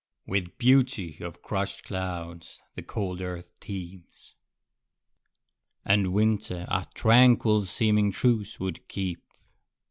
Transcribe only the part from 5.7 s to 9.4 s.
And winter a tranquil seeming truce would keep.